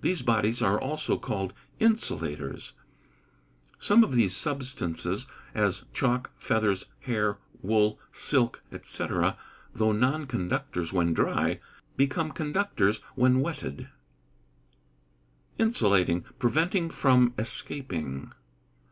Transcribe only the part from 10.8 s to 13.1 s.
when dry, become conductors